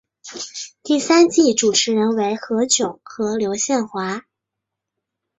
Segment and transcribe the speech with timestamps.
[0.81, 4.23] 第三季主持人为何炅和刘宪华。